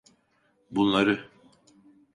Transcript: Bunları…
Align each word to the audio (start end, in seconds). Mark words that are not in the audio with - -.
Bunları… 0.71 1.29